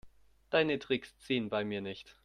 Deine 0.49 0.79
Tricks 0.79 1.15
ziehen 1.19 1.49
bei 1.49 1.63
mir 1.63 1.79
nicht. 1.79 2.17